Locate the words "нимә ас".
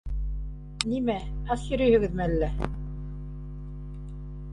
0.93-1.65